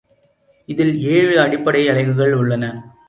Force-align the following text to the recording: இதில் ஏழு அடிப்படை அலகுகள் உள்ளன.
இதில் 0.69 1.01
ஏழு 1.03 1.39
அடிப்படை 1.39 1.89
அலகுகள் 1.89 2.33
உள்ளன. 2.33 2.65